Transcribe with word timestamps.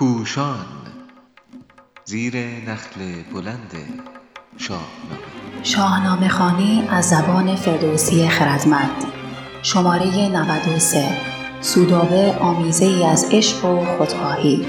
پوشان. 0.00 0.66
زیر 2.04 2.36
نخل 2.36 3.22
بلند 3.34 3.72
شاهنامه. 4.56 5.18
شاهنامه 5.62 6.28
خانی 6.28 6.88
از 6.90 7.08
زبان 7.08 7.56
فردوسی 7.56 8.28
خردمند. 8.28 9.04
شماره 9.62 10.28
93 10.28 11.04
سودابه 11.60 12.34
آمیزه 12.40 12.84
ای 12.84 13.04
از 13.04 13.26
عشق 13.30 13.64
و 13.64 13.84
خودخواهی. 13.84 14.66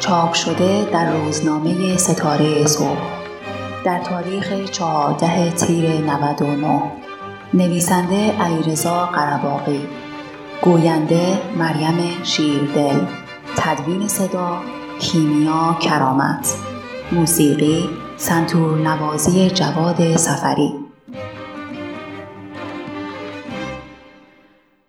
چاپ 0.00 0.34
شده 0.34 0.88
در 0.92 1.12
روزنامه 1.12 1.96
ستاره 1.96 2.66
صبح. 2.66 2.98
در 3.84 3.98
تاریخ 3.98 4.70
14 4.70 5.50
تیر 5.50 5.90
99 5.90 6.82
نویسنده 7.54 8.32
علیرضا 8.32 9.06
قرباقی. 9.06 9.86
گوینده 10.62 11.38
مریم 11.56 12.22
شیردل. 12.22 13.23
تدوین 13.56 14.08
صدا 14.08 14.58
کیمیا 15.00 15.76
کرامت. 15.80 16.54
موسیقی 17.12 17.88
سنتور 18.16 18.78
نوازی 18.78 19.50
جواد 19.50 20.16
سفری 20.16 20.72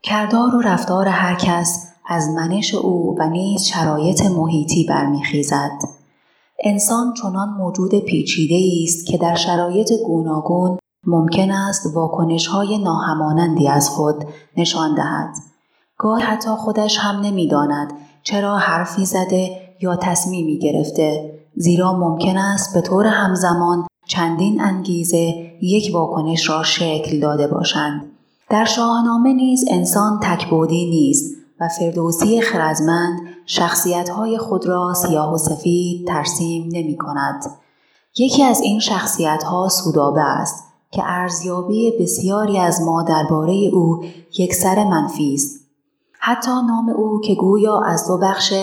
کردار 0.03 0.55
و 0.55 0.61
رفتار 0.61 1.07
هر 1.07 1.35
کس 1.35 1.87
از 2.05 2.29
منش 2.29 2.73
او 2.75 3.15
و 3.19 3.29
نیز 3.29 3.63
شرایط 3.63 4.25
محیطی 4.25 4.85
برمیخیزد. 4.89 5.79
انسان 6.63 7.13
چنان 7.13 7.49
موجود 7.49 7.99
پیچیده 7.99 8.83
است 8.83 9.07
که 9.07 9.17
در 9.17 9.35
شرایط 9.35 9.93
گوناگون 10.05 10.77
ممکن 11.07 11.51
است 11.51 11.95
واکنش 11.95 12.47
های 12.47 12.77
ناهمانندی 12.77 13.67
از 13.67 13.89
خود 13.89 14.25
نشان 14.57 14.95
دهد. 14.95 15.54
گاه 15.97 16.19
حتی 16.19 16.49
خودش 16.49 16.97
هم 16.97 17.21
نمی‌داند 17.21 17.93
چرا 18.23 18.57
حرفی 18.57 19.05
زده 19.05 19.49
یا 19.81 19.95
تصمیمی 19.95 20.59
گرفته 20.59 21.39
زیرا 21.55 21.93
ممکن 21.93 22.37
است 22.37 22.73
به 22.73 22.81
طور 22.81 23.07
همزمان 23.07 23.87
چندین 24.07 24.61
انگیزه 24.61 25.33
یک 25.61 25.91
واکنش 25.93 26.49
را 26.49 26.63
شکل 26.63 27.19
داده 27.19 27.47
باشند 27.47 28.11
در 28.49 28.65
شاهنامه 28.65 29.33
نیز 29.33 29.65
انسان 29.69 30.19
تکبودی 30.23 30.89
نیست 30.89 31.35
و 31.59 31.67
فردوسی 31.79 32.41
خردمند 32.41 33.19
شخصیتهای 33.45 34.37
خود 34.37 34.65
را 34.65 34.93
سیاه 34.93 35.33
و 35.33 35.37
سفید 35.37 36.07
ترسیم 36.07 36.69
نمی 36.73 36.97
کند. 36.97 37.43
یکی 38.17 38.43
از 38.43 38.61
این 38.61 38.79
شخصیتها 38.79 39.69
سودابه 39.69 40.21
است 40.21 40.63
که 40.91 41.01
ارزیابی 41.05 41.91
بسیاری 41.99 42.59
از 42.59 42.81
ما 42.81 43.03
درباره 43.03 43.53
او 43.53 44.03
یک 44.37 44.53
سر 44.53 44.83
منفی 44.83 45.33
است. 45.33 45.64
حتی 46.27 46.51
نام 46.51 46.89
او 46.89 47.21
که 47.23 47.35
گویا 47.35 47.81
از 47.85 48.07
دو 48.07 48.17
بخش 48.17 48.53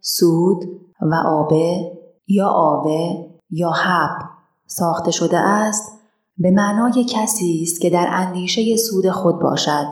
سود 0.00 0.64
و 1.02 1.14
آبه 1.26 1.92
یا 2.26 2.48
آوه 2.48 3.26
یا 3.50 3.70
حب 3.70 4.28
ساخته 4.66 5.10
شده 5.10 5.38
است 5.38 5.92
به 6.38 6.50
معنای 6.50 7.04
کسی 7.04 7.62
است 7.62 7.80
که 7.80 7.90
در 7.90 8.08
اندیشه 8.10 8.76
سود 8.76 9.10
خود 9.10 9.40
باشد. 9.40 9.86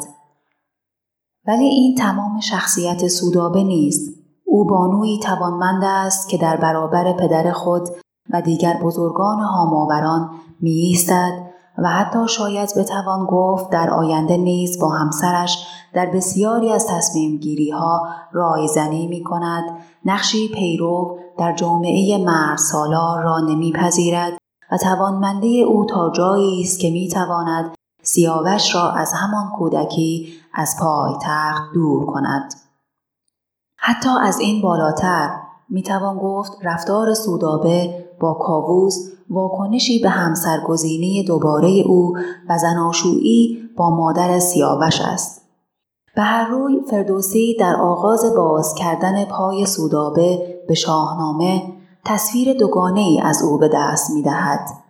ولی 1.47 1.65
این 1.65 1.95
تمام 1.95 2.41
شخصیت 2.41 3.09
سودابه 3.09 3.65
نیست. 3.65 4.15
او 4.45 4.65
بانوی 4.65 5.19
توانمند 5.19 5.85
است 5.85 6.29
که 6.29 6.39
در 6.39 6.57
برابر 6.57 7.13
پدر 7.13 7.53
خود 7.53 7.89
و 8.31 8.43
دیگر 8.43 8.81
بزرگان 8.83 9.41
هاماوران 9.41 10.31
می 10.61 10.97
و 11.79 11.89
حتی 11.89 12.29
شاید 12.29 12.71
بتوان 12.77 13.27
گفت 13.27 13.71
در 13.71 13.91
آینده 13.91 14.37
نیز 14.37 14.79
با 14.81 14.89
همسرش 14.89 15.67
در 15.95 16.07
بسیاری 16.07 16.73
از 16.73 16.87
تصمیم 16.87 17.37
گیری 17.37 17.71
ها 17.71 18.09
رایزنی 18.33 19.07
می 19.07 19.25
کند 19.25 19.65
نقشی 20.05 20.49
پیرو 20.49 21.19
در 21.39 21.53
جامعه 21.53 22.25
مرد 22.25 22.59
سالار 22.59 23.23
را 23.23 23.39
نمیپذیرد 23.39 24.33
و 24.73 24.77
توانمنده 24.77 25.47
او 25.47 25.85
تا 25.85 26.11
جایی 26.11 26.63
است 26.63 26.81
که 26.81 26.91
می‌تواند 26.91 27.75
سیاوش 28.03 28.75
را 28.75 28.91
از 28.91 29.13
همان 29.13 29.51
کودکی 29.59 30.35
از 30.55 30.77
پایتخت 30.81 31.63
دور 31.75 32.07
کند. 32.07 32.55
حتی 33.77 34.11
از 34.23 34.39
این 34.39 34.63
بالاتر 34.63 35.31
می‌توان 35.69 36.19
گفت 36.19 36.53
رفتار 36.63 37.15
سودابه 37.15 38.04
با 38.21 38.35
کاووس 38.35 38.95
واکنشی 39.31 39.99
به 39.99 40.09
همسرگزینی 40.09 41.25
دوباره 41.25 41.69
او 41.87 42.13
و 42.49 42.59
زناشویی 42.59 43.59
با 43.77 43.91
مادر 43.91 44.39
سیاوش 44.39 45.01
است 45.01 45.45
به 46.17 46.23
هر 46.23 46.49
روی 46.49 46.81
فردوسی 46.91 47.57
در 47.61 47.77
آغاز 47.77 48.35
باز 48.37 48.75
کردن 48.75 49.25
پای 49.25 49.67
سودابه 49.67 50.61
به 50.69 50.75
شاهنامه 50.75 51.63
تصویر 52.05 52.59
دوگانه 52.59 53.01
ای 53.01 53.21
از 53.21 53.43
او 53.43 53.59
به 53.59 53.71
دست 53.75 54.11
می 54.11 54.23
دهد. 54.23 54.84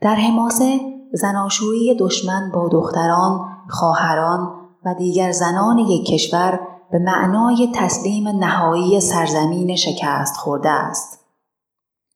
در 0.00 0.14
حماسه 0.14 0.80
زناشویی 1.12 1.94
دشمن 1.94 2.50
با 2.54 2.68
دختران، 2.68 3.40
خواهران 3.68 4.54
و 4.84 4.94
دیگر 4.94 5.32
زنان 5.32 5.78
یک 5.78 6.06
کشور 6.06 6.60
به 6.90 6.98
معنای 6.98 7.72
تسلیم 7.74 8.28
نهایی 8.28 9.00
سرزمین 9.00 9.76
شکست 9.76 10.36
خورده 10.36 10.70
است. 10.70 11.20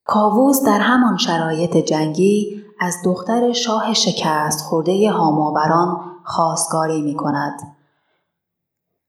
کاووس 0.05 0.65
در 0.65 0.79
همان 0.79 1.17
شرایط 1.17 1.77
جنگی 1.77 2.61
از 2.79 2.95
دختر 3.05 3.51
شاه 3.51 3.93
شکست 3.93 4.61
خورده 4.61 5.11
هاماوران 5.11 6.01
خواستگاری 6.23 7.01
می 7.01 7.15
کند. 7.15 7.59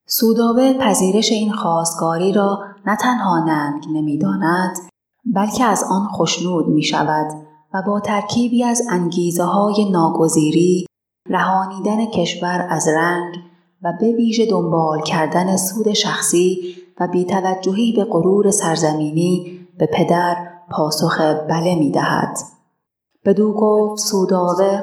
سودابه 0.08 0.72
پذیرش 0.72 1.32
این 1.32 1.52
خواستگاری 1.52 2.32
را 2.32 2.58
نه 2.86 2.96
تنها 2.96 3.38
ننگ 3.38 3.84
نمی 3.92 4.18
داند 4.18 4.76
بلکه 5.34 5.64
از 5.64 5.84
آن 5.90 6.08
خشنود 6.08 6.68
می 6.68 6.82
شود 6.82 7.45
با 7.82 8.00
ترکیبی 8.00 8.64
از 8.64 8.82
انگیزه 8.90 9.44
های 9.44 9.90
ناگزیری 9.90 10.86
رهانیدن 11.28 12.06
کشور 12.06 12.66
از 12.70 12.88
رنج 12.88 13.36
و 13.82 13.92
به 14.00 14.12
ویژه 14.12 14.46
دنبال 14.46 15.02
کردن 15.02 15.56
سود 15.56 15.92
شخصی 15.92 16.76
و 17.00 17.08
بیتوجهی 17.08 17.92
به 17.92 18.04
غرور 18.04 18.50
سرزمینی 18.50 19.60
به 19.78 19.86
پدر 19.86 20.36
پاسخ 20.70 21.20
بله 21.20 21.74
می 21.74 21.90
دهد. 21.90 22.38
بدو 23.24 23.52
گفت 23.52 24.02
سوداوه 24.02 24.82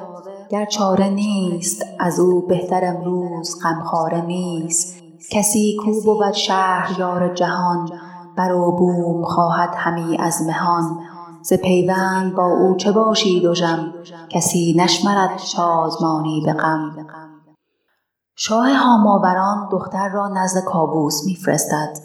گر 0.50 0.66
چاره 0.66 1.10
نیست 1.10 1.86
از 2.00 2.20
او 2.20 2.48
بهتر 2.48 2.86
امروز 2.86 3.60
غمخواره 3.64 4.26
نیست 4.26 5.04
کسی 5.32 5.78
کو 5.86 6.02
بود 6.02 6.36
یار 7.00 7.34
جهان 7.34 7.90
بر 8.38 8.54
بوم 8.54 9.24
خواهد 9.24 9.74
همی 9.78 10.18
از 10.18 10.42
مهان 10.48 11.00
ز 11.44 11.54
پیوند 11.54 12.36
با 12.36 12.46
او 12.46 12.76
چه 12.76 12.92
باشید 12.92 13.46
و 13.46 13.54
کسی 14.30 14.76
نشمرد 14.78 15.38
شادمانی 15.38 16.44
به 16.46 16.54
غم 16.54 17.08
شاه 18.36 18.74
هاماوران 18.74 19.70
دختر 19.72 20.10
را 20.10 20.28
نزد 20.28 20.64
کابوس 20.64 21.26
میفرستد 21.26 21.98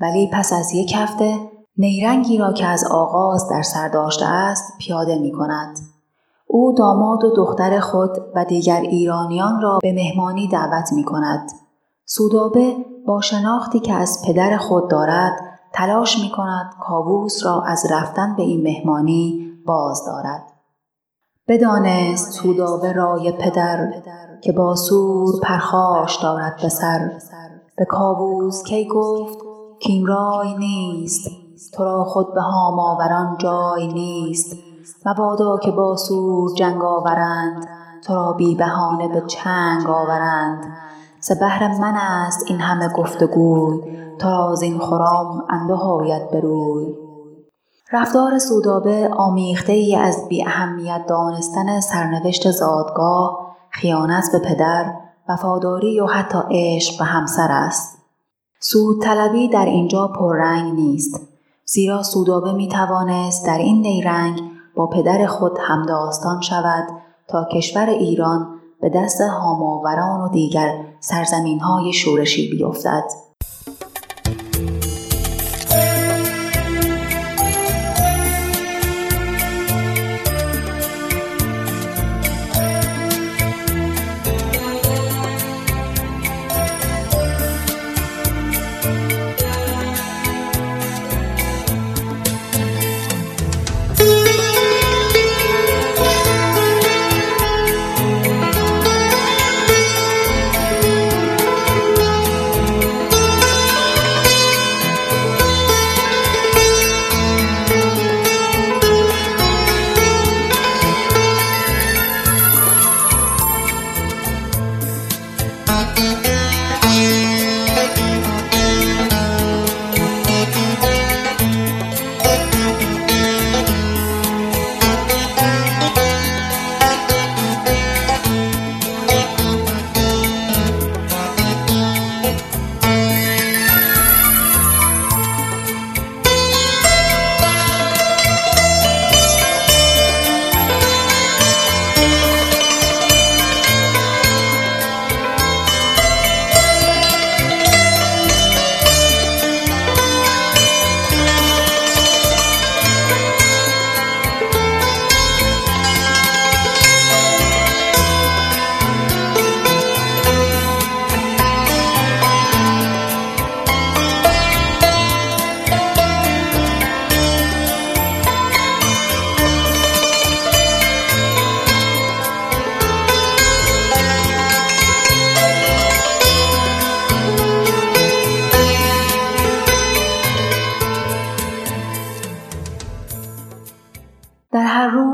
ولی 0.00 0.30
پس 0.32 0.52
از 0.52 0.74
یک 0.74 0.92
هفته 0.96 1.50
نیرنگی 1.76 2.38
را 2.38 2.52
که 2.52 2.66
از 2.66 2.84
آغاز 2.84 3.48
در 3.48 3.62
سر 3.62 3.88
داشته 3.88 4.26
است 4.26 4.78
پیاده 4.78 5.18
می 5.18 5.32
کند. 5.32 5.78
او 6.46 6.72
داماد 6.72 7.24
و 7.24 7.34
دختر 7.36 7.80
خود 7.80 8.10
و 8.34 8.44
دیگر 8.44 8.80
ایرانیان 8.80 9.60
را 9.62 9.78
به 9.82 9.92
مهمانی 9.92 10.48
دعوت 10.48 10.92
می 10.92 11.04
کند. 11.04 11.50
سودابه 12.04 12.76
با 13.06 13.20
شناختی 13.20 13.80
که 13.80 13.94
از 13.94 14.22
پدر 14.26 14.56
خود 14.56 14.90
دارد 14.90 15.53
تلاش 15.74 16.18
می 16.18 16.30
کند 16.30 16.74
کاووس 16.80 17.46
را 17.46 17.62
از 17.62 17.86
رفتن 17.90 18.36
به 18.36 18.42
این 18.42 18.62
مهمانی 18.62 19.52
باز 19.66 20.04
دارد. 20.06 20.42
بدانست 21.48 22.32
سودابه 22.32 22.92
رای 22.92 23.32
پدر 23.32 23.90
که 24.42 24.52
با 24.52 24.74
سور 24.74 25.40
پرخاش 25.42 26.22
دارد 26.22 26.56
به 26.62 26.68
سر. 26.68 27.10
به 27.76 27.84
کاووس 27.84 28.62
کی 28.62 28.88
گفت 28.88 29.38
کیم 29.80 30.06
رای 30.06 30.54
نیست 30.58 31.30
تو 31.72 31.84
را 31.84 32.04
خود 32.04 32.34
به 32.34 32.40
هاماوران 32.40 33.36
جای 33.38 33.86
نیست. 33.86 34.56
مبادا 35.06 35.58
که 35.58 35.70
با 35.70 35.96
سور 35.96 36.54
جنگ 36.54 36.84
آورند 36.84 37.68
تو 38.06 38.14
را 38.14 38.32
بی 38.32 38.54
بهانه 38.54 39.08
به 39.08 39.22
چنگ 39.26 39.90
آورند. 39.90 40.64
ز 41.24 41.32
بهر 41.32 41.78
من 41.78 41.94
است 41.94 42.44
این 42.46 42.60
همه 42.60 42.88
گفتگوی 42.88 43.80
تو 44.18 44.28
را 44.28 44.54
زین 44.54 44.78
خرام 44.78 45.44
انده 45.50 45.74
آید 45.74 46.30
بروی 46.30 46.94
رفتار 47.92 48.38
سودابه 48.38 49.08
آمیخته 49.16 49.72
ای 49.72 49.96
از 49.96 50.28
بی 50.28 50.46
اهمیت 50.46 51.04
دانستن 51.08 51.80
سرنوشت 51.80 52.50
زادگاه 52.50 53.56
خیانت 53.70 54.24
به 54.32 54.38
پدر 54.38 54.94
وفاداری 55.28 56.00
و 56.00 56.06
حتی 56.06 56.38
عشق 56.50 56.98
به 56.98 57.04
همسر 57.04 57.48
است. 57.50 57.98
سود 58.60 59.02
طلبی 59.02 59.48
در 59.48 59.66
اینجا 59.66 60.08
پررنگ 60.08 60.74
نیست. 60.74 61.20
زیرا 61.64 62.02
سودابه 62.02 62.52
می 62.52 62.68
توانست 62.68 63.46
در 63.46 63.58
این 63.58 63.82
نیرنگ 63.82 64.40
با 64.76 64.86
پدر 64.86 65.26
خود 65.26 65.58
همداستان 65.60 66.40
شود 66.40 66.84
تا 67.28 67.44
کشور 67.52 67.86
ایران 67.86 68.60
به 68.84 68.90
دست 68.90 69.20
هاماوران 69.20 70.20
و 70.20 70.28
دیگر 70.28 70.84
سرزمین 71.00 71.60
های 71.60 71.92
شورشی 71.92 72.50
بیفتد. 72.50 73.04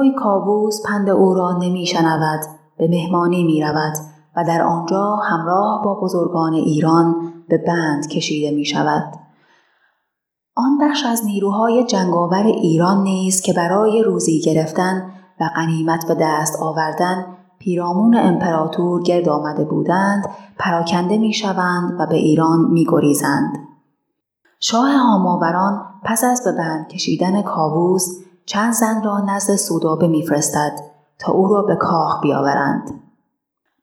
کاووس 0.08 0.82
پند 0.86 1.10
او 1.10 1.34
را 1.34 1.58
نمی 1.58 1.86
شنود 1.86 2.40
به 2.78 2.88
مهمانی 2.88 3.44
می 3.44 3.62
رود 3.62 3.96
و 4.36 4.44
در 4.44 4.62
آنجا 4.62 5.16
همراه 5.16 5.82
با 5.84 6.00
بزرگان 6.02 6.52
ایران 6.52 7.32
به 7.48 7.58
بند 7.58 8.08
کشیده 8.08 8.56
می 8.56 8.64
شود. 8.64 9.14
آن 10.56 10.78
بخش 10.80 11.04
از 11.06 11.24
نیروهای 11.24 11.84
جنگاور 11.84 12.42
ایران 12.46 13.02
نیز 13.02 13.40
که 13.40 13.52
برای 13.52 14.02
روزی 14.02 14.40
گرفتن 14.40 15.10
و 15.40 15.50
غنیمت 15.56 16.08
به 16.08 16.16
دست 16.20 16.62
آوردن 16.62 17.26
پیرامون 17.58 18.16
امپراتور 18.16 19.02
گرد 19.02 19.28
آمده 19.28 19.64
بودند 19.64 20.24
پراکنده 20.58 21.18
می 21.18 21.32
شوند 21.32 21.96
و 21.98 22.06
به 22.06 22.16
ایران 22.16 22.60
می 22.70 22.86
گریزند. 22.88 23.58
شاه 24.60 24.92
هاماوران 24.92 25.84
پس 26.04 26.24
از 26.24 26.44
به 26.44 26.52
بند 26.52 26.88
کشیدن 26.88 27.42
کاووس 27.42 28.18
چند 28.50 28.72
زن 28.72 29.02
را 29.04 29.20
نزد 29.20 29.56
سودابه 29.56 30.08
میفرستد 30.08 30.80
تا 31.18 31.32
او 31.32 31.48
را 31.48 31.62
به 31.62 31.76
کاخ 31.76 32.20
بیاورند. 32.20 33.00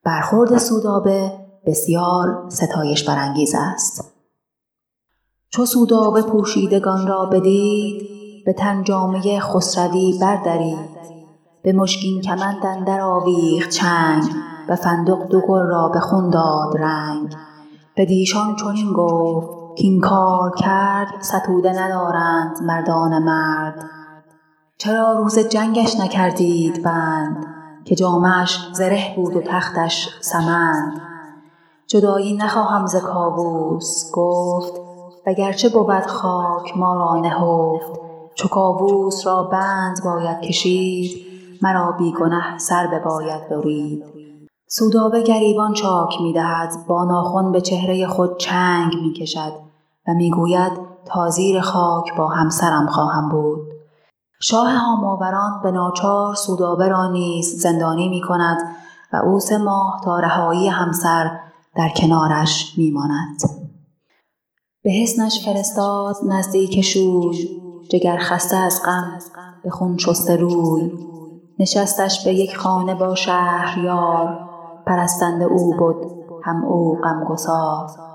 برخورد 0.04 0.58
سودابه 0.58 1.32
بسیار 1.66 2.46
ستایش 2.50 3.10
برانگیز 3.10 3.56
است. 3.58 4.14
چو 5.50 5.66
سودابه 5.66 6.22
پوشیدگان 6.22 7.08
را 7.08 7.26
بدید 7.26 8.08
به 8.46 8.54
تن 8.54 8.84
جامعه 8.84 9.40
خسروی 9.40 10.18
بردرید 10.22 10.90
به 11.64 11.74
مشکین 11.74 12.22
کمند 12.22 12.66
اندر 12.66 13.02
آویخت 13.02 13.70
چنگ 13.70 14.24
به 14.68 14.76
فندق 14.76 15.28
دو 15.28 15.42
گل 15.42 15.62
را 15.62 15.90
به 15.90 16.00
خون 16.00 16.30
داد 16.30 16.78
رنگ 16.78 17.36
به 17.96 18.06
دیشان 18.06 18.56
چنین 18.56 18.94
گفت 18.94 19.78
کین 19.78 20.02
کار 20.02 20.52
کرد 20.56 21.22
ستوده 21.22 21.84
ندارند 21.84 22.64
مردان 22.64 23.24
مرد 23.24 23.97
چرا 24.80 25.14
روز 25.14 25.40
جنگش 25.40 26.00
نکردید 26.00 26.84
بند؟ 26.84 27.46
که 27.86 27.96
جامش 27.96 28.60
زره 28.74 29.14
بود 29.16 29.36
و 29.36 29.42
تختش 29.42 30.10
سمند. 30.22 31.02
جدایی 31.88 32.38
نخواهم 32.38 32.86
ز 32.86 32.96
کاووس 32.96 34.12
گفت 34.14 34.74
وگرچه 35.28 35.70
بود 35.70 36.06
خاک 36.06 36.78
ما 36.78 36.96
را 36.96 37.22
نهفت. 37.22 38.00
چو 38.36 38.48
کاووس 38.48 39.28
را 39.28 39.44
بند 39.44 40.04
باید 40.06 40.42
کشید 40.42 41.28
مرا 41.62 41.92
بیگنه 41.92 42.58
سر 42.58 42.88
به 42.88 43.00
باید 43.00 43.50
برید. 43.50 44.04
سودابه 44.68 45.24
گریبان 45.24 45.74
چاک 45.74 46.22
می 46.22 46.34
دهد 46.34 46.74
با 46.88 47.06
ناخن 47.06 47.52
به 47.52 47.62
چهره 47.62 48.08
خود 48.08 48.38
چنگ 48.38 48.94
می 49.02 49.14
کشد 49.14 49.54
و 50.08 50.14
می 50.14 50.32
گوید 50.32 50.72
تا 51.06 51.30
زیر 51.30 51.62
خاک 51.62 52.16
با 52.18 52.28
همسرم 52.28 52.88
خواهم 52.88 53.30
بود. 53.30 53.77
شاه 54.40 54.76
هاماوران 54.76 55.62
به 55.64 55.72
ناچار 55.72 56.36
سودابه 56.36 56.88
را 56.88 57.12
نیز 57.12 57.62
زندانی 57.62 58.10
می 58.10 58.22
کند 58.22 58.58
و 59.14 59.16
او 59.16 59.40
سه 59.40 59.58
ماه 59.58 60.02
تا 60.04 60.20
رهایی 60.20 60.68
همسر 60.68 61.40
در 61.76 61.90
کنارش 61.90 62.74
می 62.78 62.92
ماند. 62.92 63.42
به 64.84 64.92
حسنش 64.92 65.46
فرستاد 65.46 66.16
نزدیک 66.26 66.82
شوی 66.82 67.50
جگر 67.90 68.18
خسته 68.18 68.58
از 68.58 68.82
غم 68.86 69.20
به 69.64 69.70
خون 69.70 69.98
شسته 69.98 70.36
روی 70.36 70.92
نشستش 71.60 72.26
به 72.26 72.34
یک 72.34 72.58
خانه 72.58 72.96
با 72.96 73.16
شهریار 73.16 74.40
پرستنده 74.86 75.46
او 75.46 75.78
بود 75.78 75.96
هم 76.44 76.66
او 76.66 76.98
غمگسار 77.04 78.07